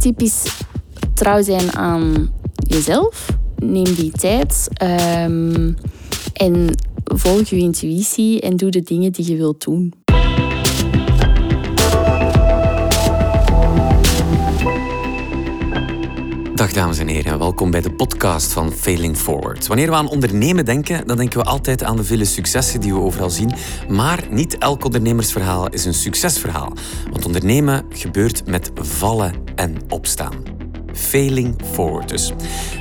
[0.00, 0.44] Tip is
[1.14, 2.32] trouw zijn aan
[2.68, 3.26] jezelf.
[3.56, 4.68] Neem die tijd.
[4.72, 5.72] ehm,
[6.32, 9.92] en volg je intuïtie en doe de dingen die je wilt doen.
[16.60, 19.66] Dag dames en heren, welkom bij de podcast van Failing Forward.
[19.66, 23.00] Wanneer we aan ondernemen denken, dan denken we altijd aan de vele successen die we
[23.00, 23.52] overal zien.
[23.88, 26.72] Maar niet elk ondernemersverhaal is een succesverhaal.
[27.10, 30.42] Want ondernemen gebeurt met vallen en opstaan.
[30.92, 32.32] Failing Forward dus.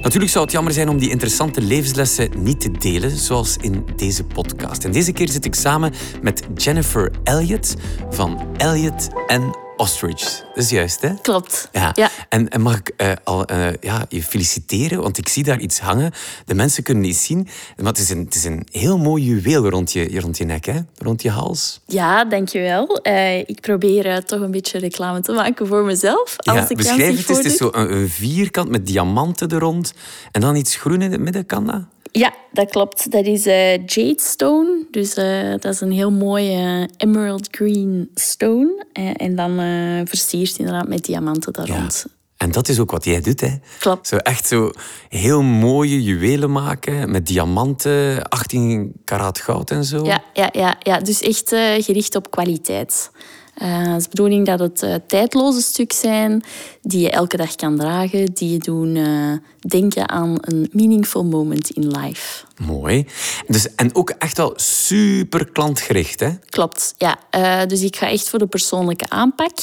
[0.01, 4.23] Natuurlijk zou het jammer zijn om die interessante levenslessen niet te delen, zoals in deze
[4.23, 4.83] podcast.
[4.83, 7.75] En deze keer zit ik samen met Jennifer Elliott
[8.09, 9.07] van Elliott
[9.79, 10.43] Ostrich.
[10.55, 11.13] Dat is juist, hè?
[11.21, 11.69] Klopt.
[11.71, 11.91] Ja.
[11.93, 12.09] Ja.
[12.29, 15.79] En, en mag ik eh, al eh, ja, je feliciteren, want ik zie daar iets
[15.79, 16.11] hangen.
[16.45, 17.47] De mensen kunnen niet zien,
[17.77, 20.65] maar het is een, het is een heel mooi juweel rond je, rond je nek,
[20.65, 20.79] hè?
[20.97, 21.79] rond je hals.
[21.85, 22.99] Ja, dankjewel.
[23.01, 26.35] Eh ik probeer toch een beetje reclame te maken voor mezelf.
[26.37, 27.37] Als ja, kans beschrijf zich het eens.
[27.37, 29.93] Het is zo een, een vierkant met diamanten er rond
[30.31, 31.81] en dan iets groen in het midden, kan dat?
[32.11, 33.11] Ja, dat klopt.
[33.11, 34.85] Dat is eh, jade stone.
[34.91, 38.85] Dus eh, dat is een heel mooie emerald green stone.
[38.93, 42.05] Eh, en dan eh versierd inderdaad met diamanten daar rond.
[42.39, 43.49] En dat is ook wat jij doet, hè?
[43.79, 44.07] Klopt.
[44.07, 44.71] Zo echt zo
[45.09, 50.05] heel mooie juwelen maken met diamanten, 18 karaat goud en zo.
[50.05, 50.99] Ja, ja, ja, ja.
[50.99, 53.11] dus echt eh, gericht op kwaliteit.
[53.59, 56.43] Eh, het is de bedoeling dat het eh, tijdloze stuk zijn
[56.81, 61.69] die je elke dag kan dragen, die je doen eh, denken aan een meaningful moment
[61.69, 62.45] in life.
[62.57, 63.05] Mooi.
[63.47, 66.29] Dus, en ook echt wel super klantgericht, hè?
[66.49, 67.17] Klopt, ja.
[67.65, 69.57] Dus ik ga echt voor de persoonlijke aanpak.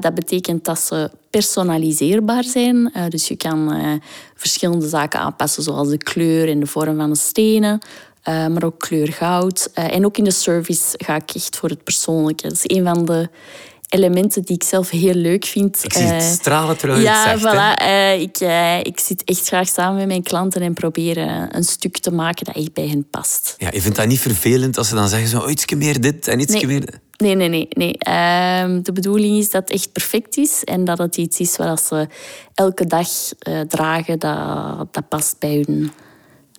[0.00, 2.92] Dat betekent dat ze personaliseerbaar zijn.
[3.08, 3.72] Dus je kan
[4.34, 7.80] verschillende zaken aanpassen, zoals de kleur en de vorm van de stenen.
[8.22, 9.70] Eh, maar ook kleur goud.
[9.74, 12.42] Eh, en ook in de service ga ik echt voor het persoonlijke.
[12.48, 13.28] Dat is een van de
[13.88, 15.84] elementen die ik zelf heel leuk vind.
[15.84, 17.54] Ik zie het Eh, stralen terwijl ja, zegt.
[17.54, 18.20] voilà.
[18.20, 18.38] Ik,
[18.86, 22.44] ik zit echt graag samen met mijn klanten en probeer eh, een stuk te maken
[22.44, 23.54] dat echt bij hen past.
[23.58, 26.28] Ja, je vindt dat niet vervelend als ze dan zeggen zo oh, ietsje meer dit
[26.28, 26.78] en ietsje Nee.
[26.78, 27.00] meer...
[27.16, 27.66] Nee, nee, nee.
[27.68, 27.98] nee.
[27.98, 31.82] Ehm, de bedoeling is dat het echt perfect is en dat het iets is wat
[31.82, 32.06] ze
[32.54, 33.08] elke dag
[33.68, 35.90] dragen dat, dat past bij hun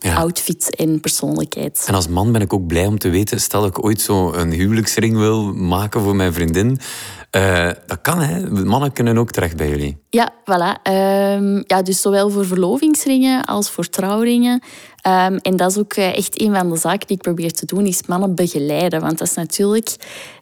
[0.03, 0.15] Ja.
[0.15, 1.83] outfit en persoonlijkheid.
[1.87, 4.51] En als man ben ik ook blij om te weten, stel ik ooit zo een
[4.51, 6.79] huwelijksring wil maken voor mijn vriendin,
[7.31, 8.49] eh, dat kan hè.
[8.49, 9.97] Mannen kunnen ook terecht bij jullie.
[10.09, 10.81] Ja, voilà.
[10.83, 14.63] Ehm, ja, dus zowel voor verlovingsringen als voor trouwringen.
[15.01, 17.65] Ehm, en dat is ook eh, echt een van de zaken die ik probeer te
[17.65, 19.01] doen, is mannen begeleiden.
[19.01, 19.95] Want dat is natuurlijk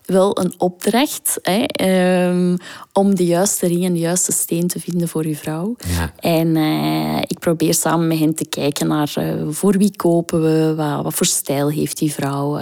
[0.05, 2.57] wel een opdracht hè, ehm,
[2.93, 5.75] om de juiste ring en de juiste steen te vinden voor uw vrouw.
[5.87, 6.13] Ja.
[6.19, 10.75] En eh, ik probeer samen met hen te kijken naar eh, voor wie kopen we,
[10.75, 12.59] wat, wat voor stijl heeft die vrouw.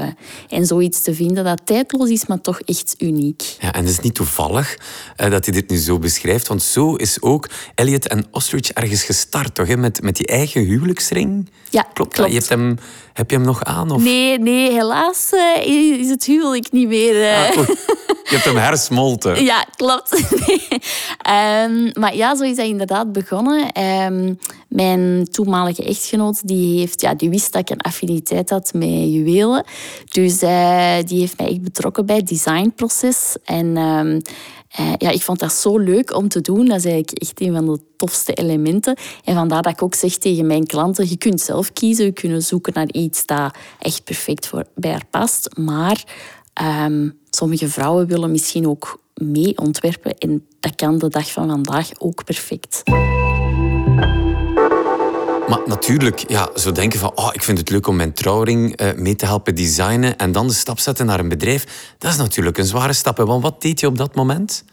[0.49, 3.55] en zoiets te vinden dat tijdloos is, maar toch echt uniek.
[3.59, 4.79] Ja, en het is niet toevallig
[5.15, 9.55] dat hij dit nu zo beschrijft, want zo is ook Elliot en Ostrich ergens gestart,
[9.55, 9.67] toch?
[9.67, 9.77] Hè?
[9.77, 11.49] Met, met die eigen huwelijksring.
[11.69, 12.13] Ja, klopt.
[12.13, 12.29] klopt.
[12.31, 12.77] Je hebt hem,
[13.13, 13.91] heb je hem nog aan?
[13.91, 14.03] Of?
[14.03, 17.23] Nee, nee, helaas eh, is het huwelijk niet meer.
[17.23, 17.49] eh.
[17.49, 17.55] Ah,
[18.29, 19.43] je hebt hem hersmolten.
[19.43, 20.21] Ja, klopt.
[21.21, 23.71] Ehm, maar ja, zo is dat inderdaad begonnen.
[23.71, 24.33] Ehm,
[24.69, 29.63] mijn toenmalige echtgenoot die heeft, ja, die wist dat ik een affiniteit had met juwelen.
[30.11, 33.35] Dus eh, die heeft mij echt betrokken bij het designproces.
[33.45, 34.19] En ehm,
[34.77, 36.65] eh, ja, ik vond dat zo leuk om te doen.
[36.65, 38.97] Dat is eigenlijk echt een van de tofste elementen.
[39.23, 42.05] En vandaar dat ik ook zeg tegen mijn klanten, je kunt zelf kiezen.
[42.05, 45.57] We kunnen zoeken naar iets dat echt perfect voor, bij haar past.
[45.57, 46.03] Maar
[46.53, 50.17] ehm, sommige vrouwen willen misschien ook mee ontwerpen.
[50.17, 52.83] En dat kan de dag van vandaag ook perfect.
[55.47, 58.93] Maar natuurlijk, ja, zo denken van, oh, ik vind het leuk om mijn trouwring eh,
[58.95, 62.57] mee te helpen designen en dan de stap zetten naar een bedrijf, dat is natuurlijk
[62.57, 63.17] een zware stap.
[63.17, 64.63] Want wat deed je op dat moment?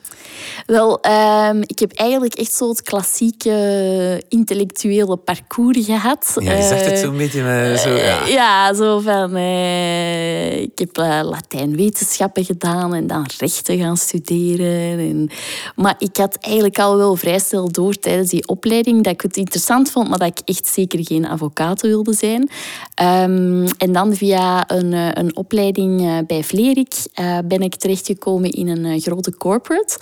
[0.66, 6.37] Wel, ehm, ik heb eigenlijk echt zo het klassieke intellectuele parcours gehad.
[6.38, 8.26] Ja, je zegt het Eh, zo'n beetje zo, ja.
[8.26, 9.37] Ja, zo van...
[9.37, 14.98] eh, ik heb eh, Latijnwetenschappen gedaan en dan rechten gaan studeren.
[14.98, 15.28] En,
[15.76, 19.37] maar ik had eigenlijk al wel vrij snel door tijdens die opleiding dat ik het
[19.37, 22.50] interessant vond, maar dat ik echt zeker geen advocaat wilde zijn.
[22.94, 28.50] Ehm, en dan via een, eh, een opleiding eh, bij Vlerik eh, ben ik terechtgekomen
[28.50, 29.94] in een eh, grote corporate.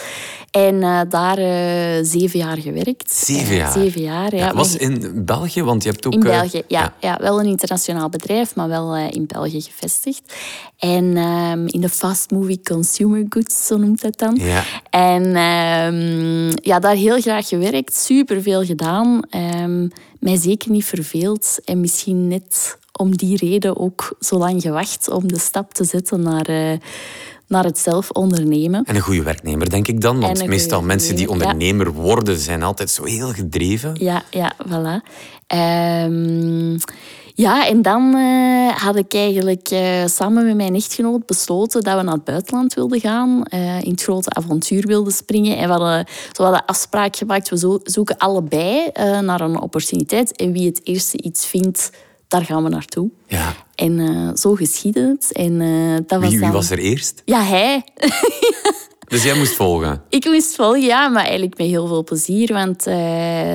[0.50, 3.12] En eh, daar eh, zeven jaar gewerkt.
[3.12, 3.72] Zeven jaar?
[3.72, 4.46] zeven jaar, ja.
[4.46, 6.12] Ja, was in België, want je hebt ook...
[6.12, 7.18] in eh, België, ja, ja.
[7.20, 10.34] Wel een internationaal bedrijf, maar wel in België gevestigd.
[10.78, 14.38] En ehm, in de fast movie consumer goods, zo noemt dat dan.
[14.40, 14.64] Ja.
[14.90, 19.22] En ehm, ja, daar heel graag gewerkt, superveel gedaan.
[19.30, 19.86] Ehm
[20.22, 21.58] mij zeker niet verveeld.
[21.64, 26.22] En misschien net om die reden ook zo lang gewacht om de stap te zetten
[26.22, 26.78] naar,
[27.52, 28.84] naar het zelf ondernemen.
[28.84, 30.20] En een goede werknemer, denk ik dan.
[30.20, 33.94] Want meestal mensen die ondernemer worden, zijn altijd zo heel gedreven.
[33.98, 35.08] Ja, ja, voilà.
[36.06, 36.78] Um,
[37.34, 42.02] ja, en dan uh, had ik eigenlijk uh, samen met mijn echtgenoot besloten dat we
[42.02, 43.42] naar het buitenland wilden gaan.
[43.54, 45.56] Uh, in het grote avontuur wilden springen.
[45.56, 48.90] En we hadden, zo hadden afspraak gemaakt, we zoeken allebei
[49.20, 50.36] naar een opportuniteit.
[50.36, 51.90] En wie het eerste iets vindt,
[52.32, 53.10] daar gaan we naartoe.
[53.26, 53.54] Ja.
[53.74, 55.32] En zo geschiedde het.
[55.32, 55.58] En,
[56.06, 57.22] dat wie, was wie was er eerst?
[57.24, 57.84] Ja, hij.
[59.12, 60.02] Dus jij moest volgen?
[60.08, 62.52] Ik moest volgen, ja, maar eigenlijk met heel veel plezier.
[62.52, 62.94] Want uh,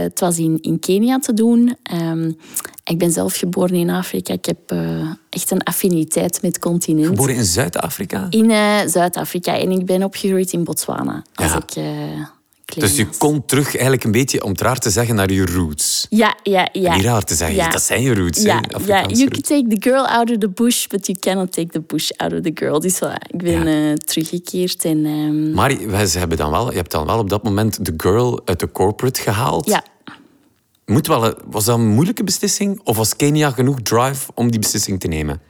[0.01, 1.77] het was in, in Kenia te doen.
[1.93, 2.37] Um,
[2.83, 4.33] ik ben zelf geboren in Afrika.
[4.33, 7.07] Ik heb uh, echt een affiniteit met het continent.
[7.07, 8.27] Geboren in Zuid-Afrika?
[8.29, 9.57] In uh, Zuid-Afrika.
[9.57, 11.23] En ik ben opgegroeid in Botswana.
[11.33, 11.57] Als ja.
[11.57, 11.75] ik,
[12.75, 16.07] dus je komt terug eigenlijk een beetje, om het raar te zeggen, naar je roots.
[16.09, 16.95] Ja, ja, ja.
[16.95, 17.69] niet raar te zeggen, ja.
[17.69, 18.41] dat zijn je roots.
[18.41, 19.05] Ja, ja.
[19.07, 22.09] you can take the girl out of the bush, but you cannot take the bush
[22.11, 22.79] out of the girl.
[22.79, 23.89] Dus voilà, ik ben ja.
[23.89, 24.85] uh, teruggekeerd.
[24.85, 25.51] En, um...
[25.51, 28.59] Maar ze hebben dan wel, je hebt dan wel op dat moment de girl uit
[28.59, 29.65] de corporate gehaald.
[29.65, 29.83] Ja.
[30.85, 32.81] Moet wel, was dat een moeilijke beslissing?
[32.83, 35.41] Of was Kenia genoeg drive om die beslissing te nemen?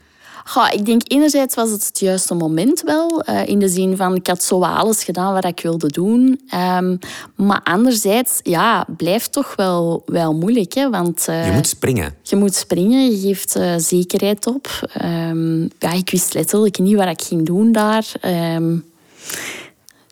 [0.49, 3.23] Goh, ik denk enerzijds was het het juiste moment wel.
[3.29, 6.41] Uh, in de zin van, ik had zo alles gedaan wat ik wilde doen.
[6.77, 6.99] Um,
[7.35, 10.73] maar anderzijds, ja, blijft toch wel, wel moeilijk.
[10.73, 10.89] Hè?
[10.89, 12.15] Want, uh, je moet springen.
[12.21, 14.89] Je moet springen, je geeft uh, zekerheid op.
[15.03, 18.11] Um, ja, ik wist letterlijk niet wat ik ging doen daar.
[18.55, 18.85] Um,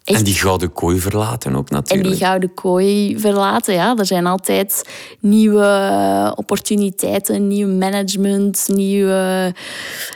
[0.06, 2.10] en die gouden kooi verlaten ook natuurlijk.
[2.10, 3.98] En die gouden kooi verlaten, ja.
[3.98, 9.54] Er zijn altijd nieuwe opportuniteiten, nieuw management, nieuwe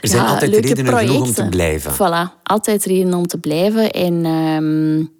[0.00, 1.14] Er zijn ja, altijd redenen projecten.
[1.14, 1.92] genoeg om te blijven.
[1.94, 3.90] Voilà, altijd redenen om te blijven.
[3.90, 5.10] En, um...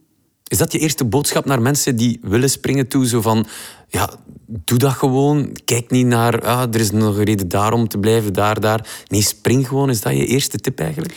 [0.45, 3.07] Is dat je eerste boodschap naar mensen die willen springen toe?
[3.07, 3.47] Zo van,
[3.89, 4.11] ja,
[4.47, 5.57] doe dat gewoon.
[5.65, 8.89] Kijk niet naar, ah, er is nog een reden daarom te blijven, daar, daar.
[9.07, 9.91] Nee, spring gewoon.
[9.91, 11.15] Is dat je eerste tip eigenlijk?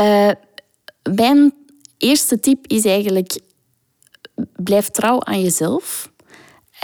[0.00, 0.30] Uh,
[1.14, 1.52] mijn
[1.98, 3.40] eerste tip is eigenlijk
[4.56, 6.10] blijf trouw aan jezelf.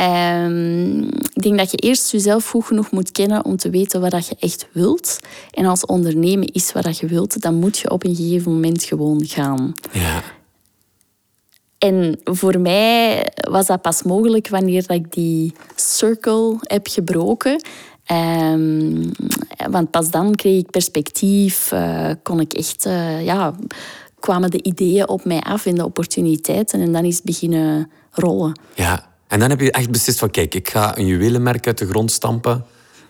[0.00, 1.02] Um,
[1.34, 4.36] ik denk dat je eerst jezelf goed genoeg moet kennen om te weten wat je
[4.38, 5.18] echt wilt.
[5.50, 9.24] En als ondernemen is wat je wilt, dan moet je op een gegeven moment gewoon
[9.26, 9.72] gaan.
[9.92, 10.22] Ja.
[11.78, 17.62] En voor mij was dat pas mogelijk wanneer ik die circle heb gebroken.
[18.12, 19.10] Um,
[19.70, 23.54] want pas dan kreeg ik perspectief, uh, kon ik echt uh, ja,
[24.22, 26.80] kwamen de ideeën op mij af en de opportuniteiten.
[26.80, 28.60] En dan is het beginnen rollen.
[28.74, 31.86] Ja, en dan heb je echt beslist van kijk, ik ga een juwelenmerk uit de
[31.86, 32.64] grond stampen.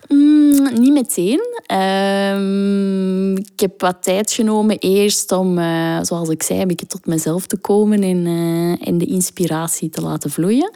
[0.09, 1.41] Mm, niet meteen.
[1.73, 7.07] Uh, ik heb wat tijd genomen eerst om, uh, zoals ik zei, een beetje tot
[7.07, 10.71] mezelf te komen en, uh, en de inspiratie te laten vloeien.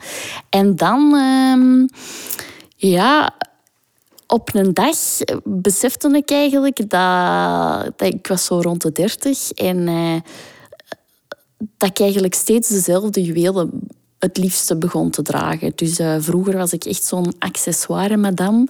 [0.48, 1.88] En dan, uh,
[2.76, 3.34] ja,
[4.26, 4.96] op een dag
[5.44, 10.20] besefte ik eigenlijk dat, ik was zo rond de dertig en uh,
[11.76, 13.88] dat ik eigenlijk steeds dezelfde juwelen
[14.18, 15.72] het liefste begon te dragen.
[15.74, 18.66] Dus uh, vroeger was ik echt zo'n accessoire madame.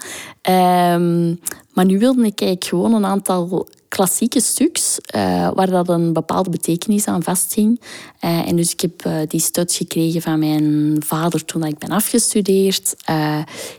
[0.48, 1.36] Uh,
[1.72, 7.06] maar nu wilde ik gewoon een aantal klassieke stuks uh, waar dat een bepaalde betekenis
[7.06, 7.80] aan vasthing.
[8.24, 11.90] Uh, en dus ik heb uh, die stud gekregen van mijn vader toen ik ben
[11.90, 12.94] afgestudeerd.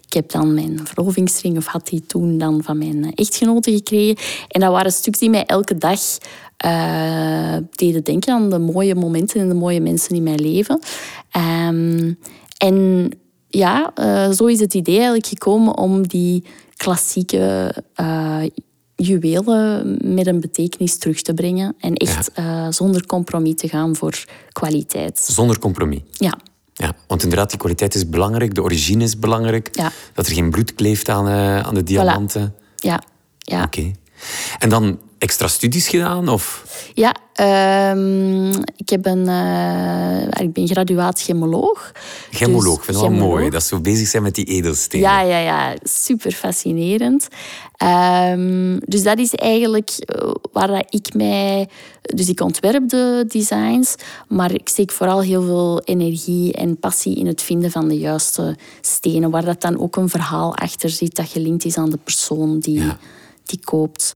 [0.06, 4.26] ik heb dan mijn verlovingsring, of had die toen dan van mijn echtgenote gekregen.
[4.48, 6.00] En dat waren stuks die mij elke dag
[7.72, 10.80] deden denken aan de mooie momenten en de mooie mensen in mijn leven.
[11.68, 12.18] Um,
[12.58, 13.10] en
[13.58, 13.94] ja,
[14.34, 16.44] zo is het idee eigenlijk gekomen om die
[16.76, 17.74] klassieke
[18.96, 21.76] juwelen met een betekenis terug te brengen.
[21.80, 22.66] En echt ja.
[22.66, 25.20] uh, zonder compromis te gaan voor kwaliteit.
[25.20, 26.02] Zonder compromis?
[26.12, 26.38] Ja.
[26.74, 29.70] Ja, want inderdaad, die kwaliteit is belangrijk, de origine is belangrijk.
[29.72, 29.92] Ja.
[30.14, 31.28] Dat er geen bloed kleeft aan,
[31.66, 32.54] aan de diamanten.
[32.54, 32.76] Voilà.
[32.76, 33.04] Ja.
[33.38, 33.64] ja.
[33.64, 33.92] Oké.
[34.60, 36.30] En dan extra studies gedaan?
[36.30, 36.66] Of?
[36.94, 37.16] Ja,
[37.92, 41.92] um, ik, heb een, uh, ik ben graduaat chemoloog.
[42.32, 43.50] Chemoloog, dus, vind ik wel mooi.
[43.50, 45.10] Dat ze zo bezig zijn met die edelstenen.
[45.10, 45.76] Ja, ja, ja.
[45.84, 47.28] Super fascinerend.
[47.84, 49.92] Um, dus dat is eigenlijk
[50.52, 51.70] waar ik mij...
[52.02, 53.96] Dus ik ontwerp de designs,
[54.28, 58.56] maar ik steek vooral heel veel energie en passie in het vinden van de juiste
[58.82, 62.60] stenen, waar dat dan ook een verhaal achter zit dat gelinkt is aan de persoon
[62.60, 62.98] die, ja.
[63.44, 64.16] die koopt.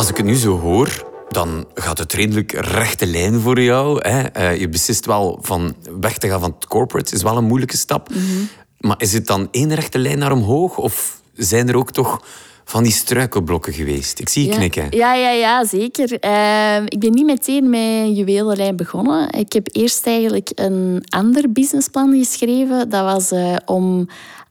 [0.00, 4.08] Als ik het nu zo hoor, dan gaat het redelijk rechte lijn voor jou.
[4.08, 4.52] Hè?
[4.52, 7.76] Uh, je beslist wel van weg te gaan van het corporate, is wel een moeilijke
[7.76, 8.08] stap.
[8.08, 8.48] Mm -hmm.
[8.78, 10.78] Maar is het dan één rechte lijn naar omhoog?
[10.78, 12.22] Of zijn er ook toch
[12.64, 14.18] van die struikelblokken geweest?
[14.18, 14.56] Ik zie je ja.
[14.56, 14.86] knikken.
[14.90, 16.10] Ja, ja, ja zeker.
[16.24, 19.30] Uh, ik ben niet meteen met juwelenlijn begonnen.
[19.32, 22.88] Ik heb eerst eigenlijk een ander businessplan geschreven.
[22.88, 24.08] Dat was uh, om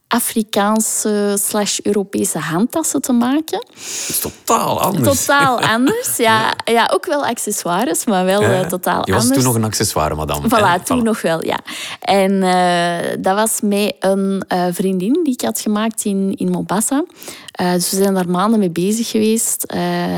[0.09, 3.59] Afrikaanse slash Europese handtassen te maken.
[3.59, 5.25] Dat is totaal anders.
[5.25, 6.53] Totaal anders, ja.
[6.65, 9.39] Ja, ook wel accessoires, maar wel Ja, eh, totaal Je was anders.
[9.39, 10.47] toen nog een accessoire, madame.
[10.47, 11.59] Voilà, toen nog wel, ja.
[11.99, 17.03] En eh, dat was met een eh, vriendin die ik had gemaakt in, in Mombasa.
[17.51, 19.73] Dus we zijn daar maanden mee bezig geweest.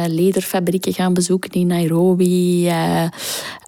[0.08, 2.72] Lederfabrieken gaan bezoeken in Nairobi.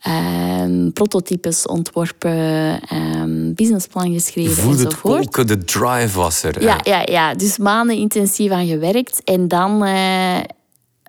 [0.03, 2.81] Eh, ehm, prototypes ontworpen.
[2.81, 5.39] ehm, businessplan geschreven Je voelde het enzovoort.
[5.39, 6.61] ook, de drive was er.
[6.61, 9.23] Ja, ja, ja, dus maanden intensief aan gewerkt.
[9.23, 10.39] En dan eh,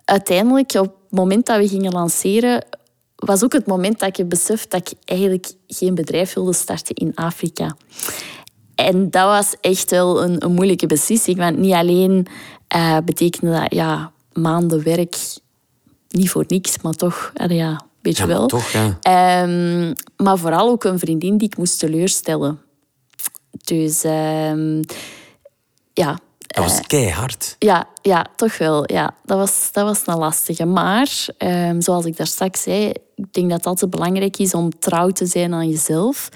[0.05, 2.65] uiteindelijk, op het moment dat we gingen lanceren,
[3.15, 7.11] was ook het moment dat ik besefte dat ik eigenlijk geen bedrijf wilde starten in
[7.15, 7.75] Afrika.
[8.75, 11.37] En dat was echt wel een, een moeilijke beslissing.
[11.37, 12.27] Want niet alleen
[12.67, 15.17] eh, betekende dat ja, maanden werk,
[16.09, 18.47] niet voor niks, maar toch, ja, weet je Ja, wel.
[18.47, 18.97] toch, ja.
[19.01, 22.59] Ehm, maar vooral ook een vriendin die ik moest teleurstellen.
[23.63, 24.81] Dus ehm,
[25.93, 27.55] ja, Dat was keihard.
[27.59, 28.91] ja, ja, toch wel.
[28.91, 30.65] Ja, dat, was, dat was een lastige.
[30.65, 34.79] Maar ehm, zoals ik daar straks zei, ik denk dat het altijd belangrijk is om
[34.79, 36.29] trouw te zijn aan jezelf.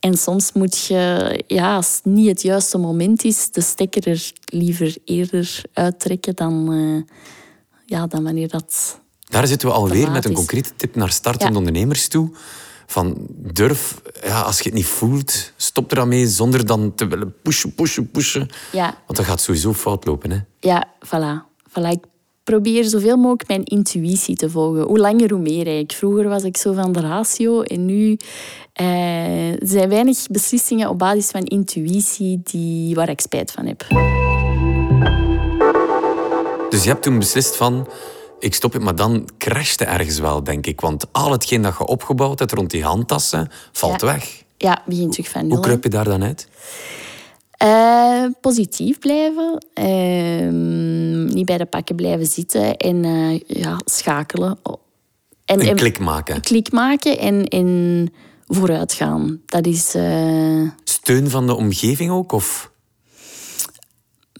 [0.00, 4.30] En soms moet je, ja, als het niet het juiste moment is, de stekker er
[4.44, 7.14] liever eerder uittrekken dan, eh,
[7.86, 9.00] ja, dan wanneer dat.
[9.28, 11.58] Daar zitten we alweer met een concrete tip naar startende Ja.
[11.58, 12.30] ondernemers toe.
[12.86, 17.06] Van durf, ja, als je het niet voelt, stop er dan mee zonder dan te
[17.06, 18.48] willen pushen, pushen, pushen.
[18.72, 20.30] Ja, Want dat gaat sowieso fout lopen.
[20.30, 20.38] Hè?
[20.60, 21.44] ja voilà.
[21.68, 21.90] voilà.
[21.90, 22.04] Ik
[22.44, 24.82] probeer zoveel mogelijk mijn intuïtie te volgen.
[24.82, 25.54] Hoe langer, hoe meer.
[25.66, 25.92] eigenlijk.
[25.92, 28.16] Vroeger was ik zo van de ratio en nu
[28.72, 28.86] eh,
[29.58, 33.84] zijn weinig beslissingen op basis van intuïtie die, waar ik spijt van heb.
[36.70, 37.88] Dus je hebt toen beslist van,
[38.38, 40.80] ik stop het, maar dan crashte ergens wel, denk ik.
[40.80, 44.06] Want al hetgeen dat je opgebouwd hebt rond die handtassen, valt Ja.
[44.06, 44.44] weg.
[44.56, 45.50] Ja, begin terug van nul.
[45.56, 46.48] Hoe kruip je daar dan uit?
[47.50, 49.66] Eh, positief blijven.
[49.74, 52.76] Ehm, niet bij de pakken blijven zitten.
[52.76, 54.58] En eh, ja, schakelen.
[55.44, 56.40] En, Een en- klik maken.
[56.40, 58.08] klik maken en, en
[58.46, 59.40] vooruit gaan.
[59.46, 59.94] Dat is...
[59.94, 62.32] eh, Steun van de omgeving ook?
[62.32, 62.70] Of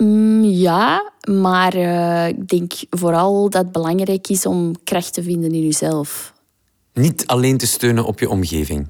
[0.02, 5.52] Mm, ja, maar eh, ik denk vooral dat het belangrijk is om kracht te vinden
[5.52, 6.32] in jezelf.
[6.92, 8.88] niet alleen te steunen op je omgeving?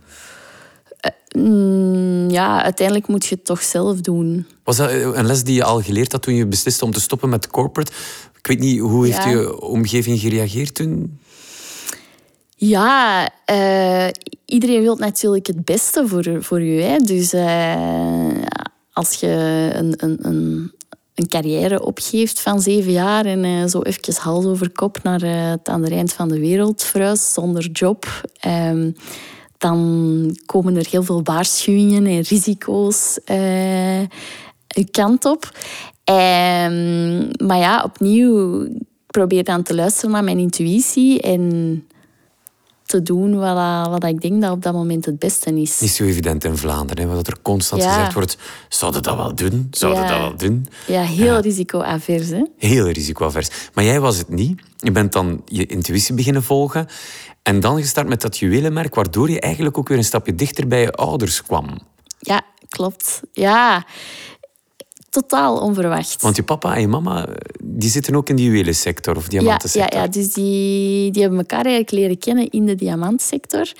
[1.37, 4.47] Mm, ja, uiteindelijk moet je het toch zelf doen.
[4.65, 7.29] Was dat een les die je al geleerd had toen je besliste om te stoppen
[7.29, 7.93] met corporate?
[8.39, 9.29] Ik weet niet, hoe heeft Ja.
[9.31, 11.19] je omgeving gereageerd toen?
[12.57, 14.09] Ja, eh,
[14.45, 16.83] iedereen wil natuurlijk het beste voor, voor je.
[16.83, 16.97] Hè?
[16.99, 18.43] Dus eh,
[18.93, 19.29] als je
[19.75, 20.73] een, een, een,
[21.17, 25.51] een carrière opgeeft van zeven jaar en eh, zo even hals over kop naar eh,
[25.51, 28.07] het andere eind van de wereld verhuist zonder job,
[28.41, 28.91] ehm,
[29.59, 34.01] dan komen er heel veel waarschuwingen en risico's eh,
[34.67, 35.59] je kant op.
[36.05, 38.67] Ehm, maar ja, opnieuw
[39.07, 41.87] probeer dan te luisteren naar mijn intuïtie en
[42.87, 45.81] te doen wat, dat- wat ik denk dat op dat moment het beste is.
[45.81, 47.93] Niet zo evident in Vlaanderen, hè, want er constant Ja.
[47.93, 48.37] gezegd wordt:
[48.69, 49.67] zouden dat wel doen?
[49.71, 50.09] Zouden Ja.
[50.09, 50.67] dat wel doen?
[50.87, 52.29] Ja, heel risicoavers.
[52.29, 52.43] Hè?
[52.57, 53.49] Heel risicoavers.
[53.75, 54.63] Maar jij was het niet.
[54.77, 56.87] Je bent dan je intuïtie beginnen volgen.
[57.43, 60.81] En dan gestart met dat juwelenmerk, waardoor je eigenlijk ook weer een stapje dichter bij
[60.81, 61.79] je ouders kwam.
[62.19, 63.21] Ja, klopt.
[63.33, 63.87] Ja,
[65.21, 66.23] totaal onverwacht.
[66.23, 67.29] Want je papa en je mama,
[67.65, 69.95] die zitten ook in de juwelensector of ja, diamantensector.
[69.95, 73.73] ja, ja, dus die, die hebben elkaar eigenlijk leren kennen in de diamantsector.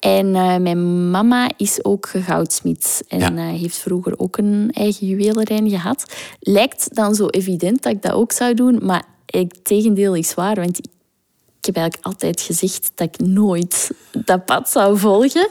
[0.00, 3.36] En eh, mijn mama is ook goudsmit en Ja.
[3.36, 6.12] eh, heeft vroeger ook een eigen juwelenlijn gehad.
[6.40, 10.54] Lijkt dan zo evident dat ik dat ook zou doen, maar het tegendeel is waar.
[10.54, 10.84] Want ik
[11.74, 13.90] heb eigenlijk altijd gezegd dat ik nooit
[14.24, 15.48] dat pad zou volgen.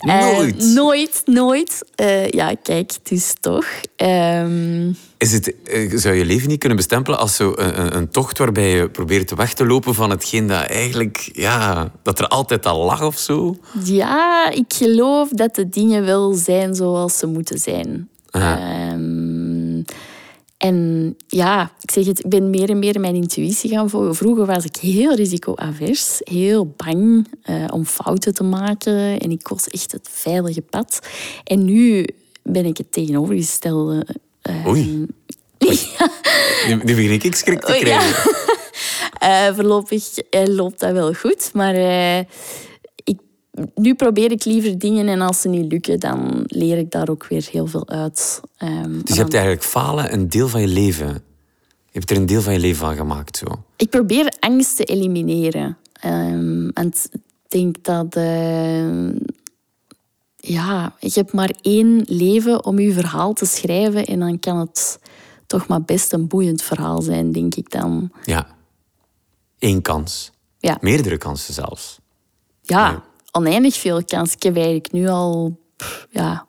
[0.00, 0.62] Eh, Nooit?
[0.74, 1.84] nooit, nooit.
[1.94, 3.66] Eh, ja, kijk, dus toch.
[3.96, 8.70] Ehm, Is het, eh, zou je leven niet kunnen bestempelen als zo een, tocht waarbij
[8.70, 13.02] je probeert weg te lopen van hetgeen dat eigenlijk, ja, dat er altijd al lag
[13.02, 13.56] of zo?
[13.84, 18.08] Ja, ik geloof dat de dingen wel zijn zoals ze moeten zijn.
[18.30, 19.82] Ehm,
[21.26, 24.14] ja, ik zeg het, ik ben meer en meer mijn intuïtie gaan volgen.
[24.14, 29.18] Vroeger was ik heel risicoavers, heel bang eh, om fouten te maken.
[29.18, 30.98] En ik koos echt het veilige pad.
[31.44, 32.06] En nu
[32.42, 34.06] ben ik het tegenovergestelde.
[34.42, 35.06] eh, Oei.
[36.68, 37.78] Nu, nu begin ik schrik te ja.
[37.78, 38.32] krijgen.
[39.18, 41.50] Eh, voorlopig loopt dat wel goed.
[41.52, 41.74] Maar
[43.74, 47.26] nu probeer ik liever dingen en als ze niet lukken, dan leer ik daar ook
[47.26, 48.40] weer heel veel uit.
[48.56, 51.08] Ehm, Dus je hebt eigenlijk falen een deel van je leven.
[51.84, 53.36] Je hebt er een deel van je leven van gemaakt.
[53.36, 53.46] Zo.
[53.76, 55.76] Ik probeer angst te elimineren.
[55.92, 58.14] Ehm, want ik denk dat...
[58.16, 59.08] eh,
[60.36, 64.98] ja, je hebt maar één leven om je verhaal te schrijven en dan kan het
[65.46, 68.12] toch maar best een boeiend verhaal zijn, denk ik dan.
[68.24, 68.46] Ja.
[69.58, 70.30] Eén kans.
[70.58, 71.98] Ja, Meerdere kansen zelfs.
[72.62, 73.02] ja Ja.
[73.36, 74.32] Oneindig veel kans.
[74.32, 75.58] Ik heb eigenlijk nu al
[76.10, 76.46] ja,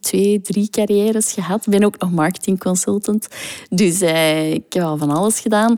[0.00, 1.66] twee, drie carrières gehad.
[1.66, 3.28] Ik ben ook nog marketing consultant.
[3.70, 5.76] Dus eh, ik heb al van alles gedaan.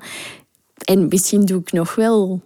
[0.84, 2.40] En misschien doe ik nog wel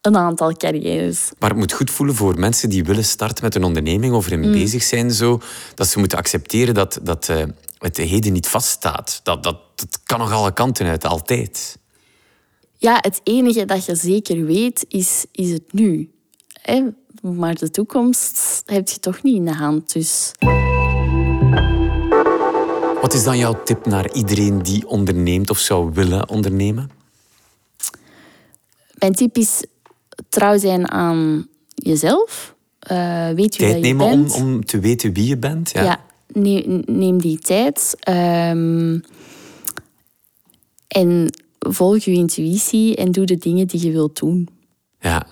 [0.00, 1.30] een aantal carrières.
[1.38, 4.52] Maar het moet goed voelen voor mensen die willen starten met een onderneming of erin
[4.52, 5.10] bezig zijn.
[5.10, 5.40] Zo,
[5.74, 7.44] dat ze moeten accepteren dat, dat eh,
[7.78, 9.20] het heden niet vaststaat.
[9.22, 11.78] Dat, dat, dat kan nog alle kanten uit, altijd.
[12.78, 16.10] Ja, het enige dat je zeker weet, is, is het nu.
[16.62, 16.82] Hè?
[17.22, 19.92] Maar de toekomst heb je toch niet in de hand.
[19.92, 20.32] Dus
[23.00, 26.90] Wat is dan jouw tip naar iedereen die onderneemt of zou willen ondernemen?
[28.98, 29.64] mijn tip is
[30.28, 32.54] trouw zijn aan jezelf.
[32.78, 34.34] Eh, weet Tijd je nemen om, bent.
[34.34, 35.70] om te weten wie je bent.
[35.70, 35.82] Ja.
[35.82, 37.96] Ja, neem, neem die tijd.
[38.00, 38.98] Ehm,
[40.88, 44.48] en volg je intuïtie en doe de dingen die je wilt doen.
[45.00, 45.26] ja.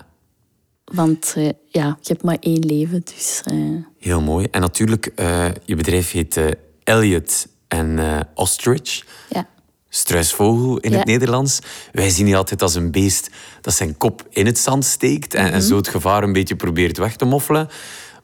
[0.91, 3.01] Want eh, ja, je hebt maar één leven.
[3.15, 3.55] Dus eh,
[3.99, 4.47] Heel mooi.
[4.51, 6.39] En natuurlijk, eh, je bedrijf heet
[6.83, 7.99] Elliot en
[8.35, 9.05] Ostrich.
[9.29, 9.49] ja.
[9.93, 10.97] Struisvogel in Ja.
[10.97, 11.59] het Nederlands.
[11.91, 13.29] Wij zien die altijd als een beest
[13.61, 15.53] dat zijn kop in het zand steekt en, Mhm.
[15.53, 17.67] en zo het gevaar een beetje probeert weg te moffelen.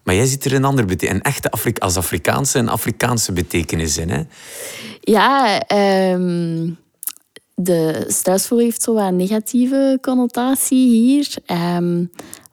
[0.03, 4.09] Maar jij ziet er een ander bete- een echte als Afrikaanse en Afrikaanse betekenis in.
[4.09, 4.21] Hè?
[5.01, 6.69] Ja, ehm,
[7.55, 11.27] de struisvogel heeft zo wat een negatieve connotatie hier.
[11.45, 12.05] Ehm,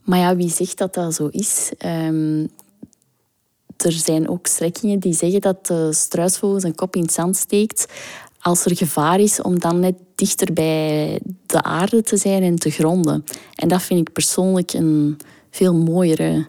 [0.05, 1.73] maar ja, wie zegt dat dat zo is?
[1.79, 2.47] Ehm,
[3.77, 7.87] er zijn ook strekkingen die zeggen dat de struisvogel zijn kop in het zand steekt
[8.45, 12.71] als er gevaar is om dan net dichter bij de aarde te zijn en te
[12.71, 13.25] gronden.
[13.55, 15.19] En dat vind ik persoonlijk een
[15.51, 16.49] veel mooiere...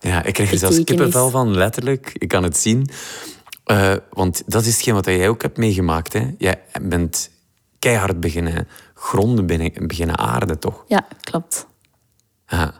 [0.00, 2.10] Ja, ik krijg er zelfs kippenvel van, letterlijk.
[2.18, 2.88] Ik kan het zien.
[3.64, 6.12] Eh, want dat is hetgeen wat jij ook hebt meegemaakt.
[6.12, 6.34] Hè?
[6.38, 7.30] Jij bent
[7.78, 10.84] keihard beginnen gronden, binnen- beginnen aarden, toch?
[10.88, 11.66] Ja, klopt.
[12.50, 12.74] Ja.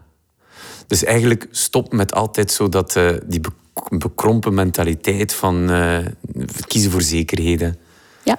[0.86, 5.99] Dus eigenlijk stop met altijd zo dat, eh, die be- bekrompen mentaliteit van eh,
[6.66, 7.76] kiezen voor zekerheden.
[8.23, 8.38] Ja,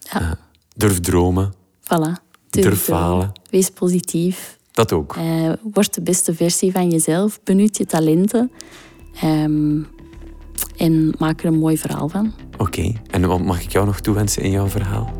[0.00, 0.38] ja.
[0.76, 1.54] Durf dromen.
[1.82, 2.20] Voilà.
[2.50, 3.32] Durf falen.
[3.50, 4.58] Wees positief.
[4.72, 5.16] Dat ook.
[5.16, 7.40] Eh, word de beste versie van jezelf.
[7.44, 8.50] Benut je talenten.
[9.20, 9.80] Ehm,
[10.76, 12.32] en maak er een mooi verhaal van.
[12.58, 12.92] Oké.
[13.10, 15.12] En wat mag ik jou nog toewensen in jouw verhaal?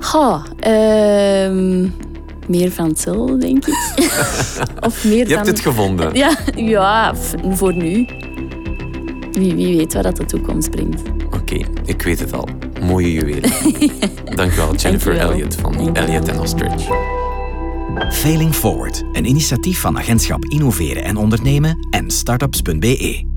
[0.00, 1.88] Goh, ehm,
[2.48, 3.74] meer van hetzelfde, denk ik.
[4.86, 5.34] of meer Je dan...
[5.34, 6.14] hebt het gevonden.
[6.14, 7.14] Ja, ja,
[7.50, 8.06] voor nu.
[9.32, 11.02] Wie, wie weet wat dat de toekomst brengt.
[11.26, 12.48] Oké, ik weet het al.
[12.82, 13.50] Mooie juwelen.
[14.36, 15.30] Dankjewel, Jennifer Dankjewel.
[15.30, 16.02] Elliott van Dankjewel.
[16.02, 16.86] Elliott en Ostrich.
[18.10, 23.33] Failing Forward, een initiatief van Agentschap Innoveren en Ondernemen en startups.be.